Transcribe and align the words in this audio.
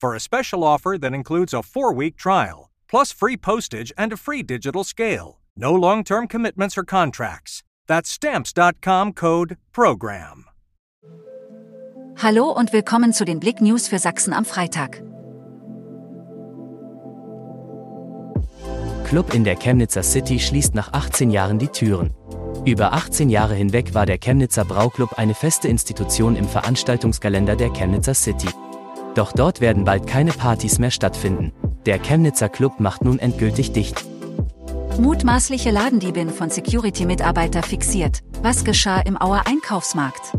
for 0.00 0.14
a 0.14 0.20
special 0.20 0.62
offer 0.62 0.96
that 0.98 1.12
includes 1.12 1.54
a 1.54 1.62
four 1.62 1.92
week 1.92 2.16
trial, 2.16 2.70
plus 2.88 3.12
free 3.12 3.36
postage 3.36 3.92
and 3.96 4.12
a 4.12 4.16
free 4.16 4.42
digital 4.42 4.84
scale. 4.84 5.38
No 5.56 5.74
long 5.74 6.04
term 6.04 6.28
commitments 6.28 6.76
or 6.76 6.84
contracts. 6.84 7.62
That's 7.86 8.10
stamps.com 8.10 9.12
code 9.12 9.56
PROGRAM. 9.72 10.44
Hallo 12.18 12.50
und 12.50 12.72
willkommen 12.72 13.12
zu 13.12 13.24
den 13.24 13.40
Blick 13.40 13.60
News 13.60 13.88
für 13.88 13.98
Sachsen 13.98 14.32
am 14.32 14.44
Freitag. 14.44 15.02
Club 19.04 19.34
in 19.34 19.44
der 19.44 19.54
Chemnitzer 19.54 20.02
City 20.02 20.40
schließt 20.40 20.74
nach 20.74 20.92
18 20.92 21.30
Jahren 21.30 21.58
die 21.58 21.68
Türen. 21.68 22.14
Über 22.64 22.92
18 22.94 23.30
Jahre 23.30 23.54
hinweg 23.54 23.94
war 23.94 24.06
der 24.06 24.18
Chemnitzer 24.18 24.64
Brauclub 24.64 25.18
eine 25.18 25.34
feste 25.34 25.68
Institution 25.68 26.34
im 26.34 26.48
Veranstaltungskalender 26.48 27.54
der 27.54 27.70
Chemnitzer 27.70 28.14
City. 28.14 28.48
Doch 29.16 29.32
dort 29.32 29.62
werden 29.62 29.84
bald 29.84 30.06
keine 30.06 30.32
Partys 30.32 30.78
mehr 30.78 30.90
stattfinden. 30.90 31.52
Der 31.86 31.98
Chemnitzer 31.98 32.50
Club 32.50 32.80
macht 32.80 33.02
nun 33.02 33.18
endgültig 33.18 33.72
dicht. 33.72 34.04
Mutmaßliche 34.98 35.70
Ladendiebin 35.70 36.28
von 36.30 36.50
Security-Mitarbeiter 36.50 37.62
fixiert. 37.62 38.20
Was 38.42 38.64
geschah 38.64 39.00
im 39.00 39.20
Auer 39.20 39.44
Einkaufsmarkt? 39.46 40.32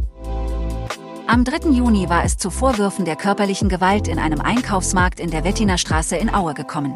Am 1.26 1.44
3. 1.44 1.72
Juni 1.72 2.08
war 2.08 2.24
es 2.24 2.38
zu 2.38 2.52
Vorwürfen 2.52 3.04
der 3.04 3.16
körperlichen 3.16 3.68
Gewalt 3.68 4.08
in 4.08 4.20
einem 4.20 4.42
Einkaufsmarkt 4.42 5.20
in 5.20 5.32
der 5.32 5.44
Wettiner 5.44 5.80
Straße 5.80 6.16
in 6.16 6.34
Aue 6.34 6.54
gekommen. 6.54 6.94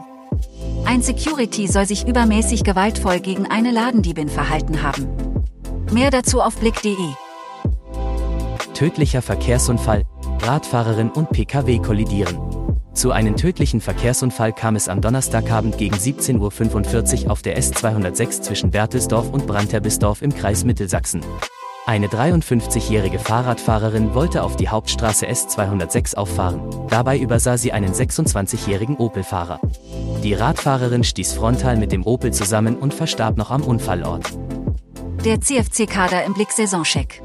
Ein 0.85 1.01
Security 1.01 1.67
soll 1.67 1.87
sich 1.87 2.07
übermäßig 2.07 2.63
gewaltvoll 2.63 3.19
gegen 3.19 3.47
eine 3.49 3.71
Ladendiebin 3.71 4.29
verhalten 4.29 4.83
haben. 4.83 5.07
Mehr 5.91 6.11
dazu 6.11 6.41
auf 6.41 6.57
blick.de. 6.57 6.95
Tödlicher 8.73 9.21
Verkehrsunfall, 9.21 10.03
Radfahrerin 10.43 11.09
und 11.11 11.29
Pkw 11.29 11.79
kollidieren. 11.79 12.37
Zu 12.93 13.11
einem 13.11 13.35
tödlichen 13.35 13.79
Verkehrsunfall 13.79 14.53
kam 14.53 14.75
es 14.75 14.89
am 14.89 15.01
Donnerstagabend 15.01 15.77
gegen 15.77 15.95
17.45 15.95 17.25
Uhr 17.25 17.31
auf 17.31 17.41
der 17.41 17.57
S206 17.57 18.41
zwischen 18.41 18.71
Bertelsdorf 18.71 19.31
und 19.31 19.47
Brandterbisdorf 19.47 20.21
im 20.21 20.33
Kreis 20.33 20.65
Mittelsachsen. 20.65 21.21
Eine 21.85 22.07
53-jährige 22.07 23.17
Fahrradfahrerin 23.17 24.13
wollte 24.13 24.43
auf 24.43 24.55
die 24.55 24.69
Hauptstraße 24.69 25.27
S206 25.27 26.15
auffahren. 26.15 26.61
Dabei 26.89 27.17
übersah 27.17 27.57
sie 27.57 27.71
einen 27.71 27.93
26-jährigen 27.93 28.97
Opel-Fahrer. 28.97 29.59
Die 30.23 30.33
Radfahrerin 30.33 31.03
stieß 31.03 31.33
frontal 31.33 31.77
mit 31.77 31.91
dem 31.91 32.05
Opel 32.05 32.33
zusammen 32.33 32.77
und 32.77 32.93
verstarb 32.93 33.37
noch 33.37 33.51
am 33.51 33.63
Unfallort. 33.63 34.25
Der 35.25 35.39
CFC-Kader 35.39 36.23
im 36.25 36.33
Blick-Saisoncheck. 36.33 37.21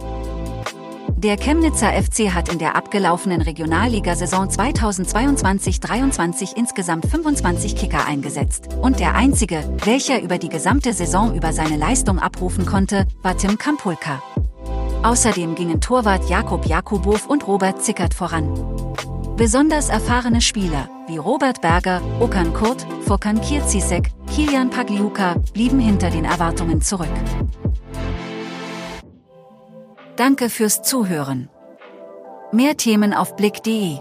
Der 1.19 1.39
Chemnitzer 1.39 1.95
FC 1.95 2.35
hat 2.35 2.53
in 2.53 2.59
der 2.59 2.77
abgelaufenen 2.77 3.41
Regionalligasaison 3.41 4.51
2022-23 4.51 6.55
insgesamt 6.55 7.07
25 7.07 7.75
Kicker 7.75 8.05
eingesetzt. 8.05 8.69
Und 8.83 9.01
der 9.01 9.15
einzige, 9.15 9.65
welcher 9.83 10.21
über 10.21 10.37
die 10.37 10.51
gesamte 10.51 10.93
Saison 10.93 11.35
über 11.35 11.55
seine 11.55 11.79
Leistung 11.79 12.19
abrufen 12.19 12.67
konnte, 12.67 13.07
war 13.23 13.35
Tim 13.35 13.57
Kampulka. 13.57 14.23
Außerdem 15.05 15.55
gingen 15.55 15.81
Torwart 15.81 16.29
Jakob 16.29 16.67
Jakubow 16.67 17.19
und 17.29 17.47
Robert 17.47 17.83
Zickert 17.83 18.13
voran. 18.13 18.53
Besonders 19.39 19.89
erfahrene 19.89 20.43
Spieler 20.43 20.91
wie 21.09 21.17
Robert 21.17 21.63
Berger, 21.63 22.03
Okan 22.21 22.53
Kurt, 22.53 22.87
Fokan 23.07 23.41
Kirzisek, 23.41 24.11
Kilian 24.35 24.69
Pagliuca 24.69 25.37
blieben 25.55 25.81
hinter 25.81 26.11
den 26.11 26.27
Erwartungen 26.27 26.83
zurück. 26.83 27.09
Danke 30.17 30.49
fürs 30.49 30.81
Zuhören. 30.81 31.51
Mehr 32.51 32.79
Themen 32.79 33.13
auf 33.13 33.37
blick.de 33.37 33.99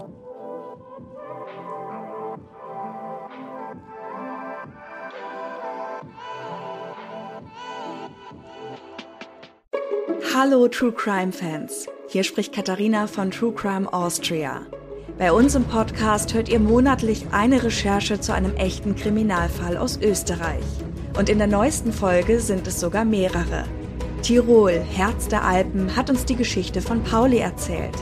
Hallo 10.34 10.68
True 10.68 10.92
Crime 10.92 11.32
Fans. 11.32 11.86
Hier 12.08 12.24
spricht 12.24 12.54
Katharina 12.54 13.06
von 13.06 13.30
True 13.30 13.52
Crime 13.52 13.92
Austria. 13.92 14.62
Bei 15.18 15.30
uns 15.32 15.54
im 15.54 15.64
Podcast 15.64 16.32
hört 16.32 16.48
ihr 16.48 16.60
monatlich 16.60 17.26
eine 17.32 17.62
Recherche 17.62 18.20
zu 18.20 18.32
einem 18.32 18.56
echten 18.56 18.96
Kriminalfall 18.96 19.76
aus 19.76 19.98
Österreich. 20.00 20.64
Und 21.18 21.28
in 21.28 21.36
der 21.36 21.46
neuesten 21.46 21.92
Folge 21.92 22.40
sind 22.40 22.66
es 22.66 22.80
sogar 22.80 23.04
mehrere. 23.04 23.64
Tirol, 24.26 24.80
Herz 24.80 25.28
der 25.28 25.44
Alpen, 25.44 25.94
hat 25.94 26.10
uns 26.10 26.24
die 26.24 26.34
Geschichte 26.34 26.82
von 26.82 27.00
Pauli 27.04 27.38
erzählt. 27.38 27.94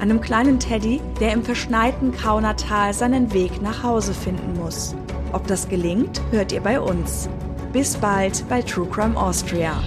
Einem 0.00 0.20
kleinen 0.20 0.58
Teddy, 0.58 1.00
der 1.20 1.32
im 1.32 1.44
verschneiten 1.44 2.10
Kaunertal 2.10 2.92
seinen 2.92 3.32
Weg 3.32 3.62
nach 3.62 3.84
Hause 3.84 4.12
finden 4.12 4.58
muss. 4.58 4.96
Ob 5.32 5.46
das 5.46 5.68
gelingt, 5.68 6.20
hört 6.32 6.50
ihr 6.50 6.60
bei 6.60 6.80
uns. 6.80 7.28
Bis 7.72 7.96
bald 7.96 8.44
bei 8.48 8.62
True 8.62 8.88
Crime 8.90 9.16
Austria. 9.16 9.80